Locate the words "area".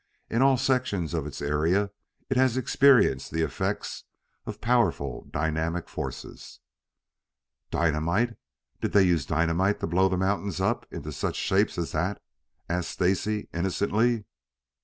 1.43-1.91